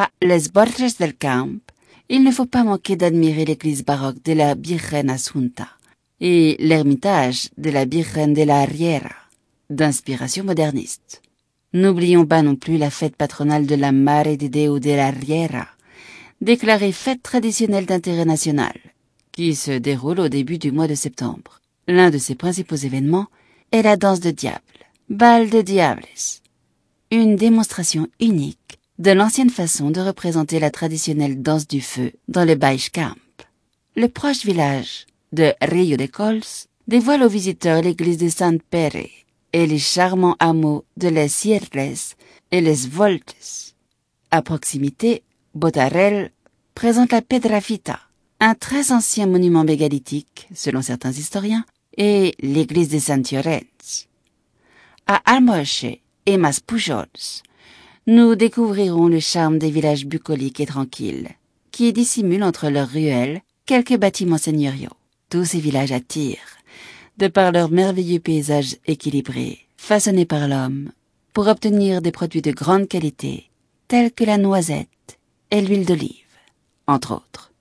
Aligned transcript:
À 0.00 0.10
Les 0.22 0.48
Borges 0.54 0.96
del 0.96 1.16
Camp, 1.16 1.58
il 2.08 2.22
ne 2.22 2.30
faut 2.30 2.46
pas 2.46 2.62
manquer 2.62 2.94
d'admirer 2.94 3.44
l'église 3.44 3.84
baroque 3.84 4.22
de 4.22 4.32
la 4.32 4.54
Virgen 4.54 5.10
Asunta 5.10 5.66
et 6.20 6.56
l'ermitage 6.60 7.48
de 7.58 7.70
la 7.70 7.84
Virgen 7.84 8.32
de 8.32 8.44
la 8.44 8.64
Riera, 8.64 9.16
d'inspiration 9.70 10.44
moderniste. 10.44 11.20
N'oublions 11.72 12.24
pas 12.26 12.42
non 12.42 12.54
plus 12.54 12.78
la 12.78 12.90
fête 12.90 13.16
patronale 13.16 13.66
de 13.66 13.74
la 13.74 13.90
Mare 13.90 14.36
de 14.36 14.46
Deo 14.46 14.78
de 14.78 14.92
la 14.92 15.10
Riera, 15.10 15.66
déclarée 16.40 16.92
fête 16.92 17.24
traditionnelle 17.24 17.86
d'intérêt 17.86 18.24
national, 18.24 18.78
qui 19.32 19.56
se 19.56 19.72
déroule 19.72 20.20
au 20.20 20.28
début 20.28 20.58
du 20.58 20.70
mois 20.70 20.86
de 20.86 20.94
septembre. 20.94 21.60
L'un 21.88 22.10
de 22.10 22.18
ses 22.18 22.36
principaux 22.36 22.76
événements 22.76 23.26
est 23.72 23.82
la 23.82 23.96
danse 23.96 24.20
de 24.20 24.30
diable, 24.30 24.62
Bal 25.10 25.50
de 25.50 25.60
Diables, 25.60 26.04
une 27.10 27.34
démonstration 27.34 28.06
unique 28.20 28.67
de 28.98 29.12
l'ancienne 29.12 29.50
façon 29.50 29.90
de 29.90 30.00
représenter 30.00 30.58
la 30.58 30.70
traditionnelle 30.70 31.40
danse 31.40 31.68
du 31.68 31.80
feu 31.80 32.12
dans 32.26 32.44
le 32.44 32.56
Camp. 32.92 33.14
Le 33.94 34.08
proche 34.08 34.44
village 34.44 35.06
de 35.32 35.54
Rio 35.62 35.96
de 35.96 36.06
Cols 36.06 36.42
dévoile 36.88 37.22
aux 37.22 37.28
visiteurs 37.28 37.82
l'église 37.82 38.18
de 38.18 38.28
San 38.28 38.58
Pere 38.60 39.08
et 39.52 39.66
les 39.66 39.78
charmants 39.78 40.36
hameaux 40.40 40.84
de 40.96 41.08
les 41.08 41.28
Sierres 41.28 41.68
et 42.50 42.60
les 42.60 42.86
Voltes. 42.88 43.74
À 44.30 44.42
proximité, 44.42 45.22
Botarel 45.54 46.32
présente 46.74 47.12
la 47.12 47.22
Pedrafita, 47.22 48.00
un 48.40 48.54
très 48.54 48.92
ancien 48.92 49.26
monument 49.26 49.64
mégalithique, 49.64 50.48
selon 50.54 50.82
certains 50.82 51.12
historiens, 51.12 51.64
et 51.96 52.34
l'église 52.40 52.88
de 52.88 52.98
Saint 52.98 53.22
Llorenç. 53.32 54.08
À 55.06 55.16
Almoche 55.24 55.86
et 56.26 56.36
Maspujols, 56.36 57.06
nous 58.08 58.36
découvrirons 58.36 59.06
le 59.06 59.20
charme 59.20 59.58
des 59.58 59.70
villages 59.70 60.06
bucoliques 60.06 60.60
et 60.60 60.66
tranquilles, 60.66 61.28
qui 61.70 61.92
dissimulent 61.92 62.42
entre 62.42 62.70
leurs 62.70 62.88
ruelles 62.88 63.42
quelques 63.66 63.98
bâtiments 63.98 64.38
seigneuriaux. 64.38 64.96
Tous 65.28 65.44
ces 65.44 65.60
villages 65.60 65.92
attirent, 65.92 66.56
de 67.18 67.28
par 67.28 67.52
leurs 67.52 67.70
merveilleux 67.70 68.18
paysages 68.18 68.78
équilibrés, 68.86 69.58
façonnés 69.76 70.24
par 70.24 70.48
l'homme, 70.48 70.90
pour 71.34 71.48
obtenir 71.48 72.00
des 72.00 72.10
produits 72.10 72.40
de 72.40 72.50
grande 72.50 72.88
qualité, 72.88 73.50
tels 73.88 74.10
que 74.10 74.24
la 74.24 74.38
noisette 74.38 75.18
et 75.50 75.60
l'huile 75.60 75.84
d'olive, 75.84 76.24
entre 76.86 77.12
autres. 77.12 77.52